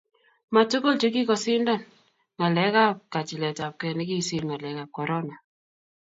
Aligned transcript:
ma 0.53 0.61
tugul 0.69 0.95
che 1.01 1.07
kikosindan 1.15 1.81
ngalek 2.37 2.75
ab 2.85 2.97
kachilet 3.13 3.59
ab 3.65 3.73
gee 3.79 3.95
ne 3.95 4.03
kisir 4.09 4.43
ngalek 4.45 4.77
ab 4.83 4.89
korona 4.97 5.35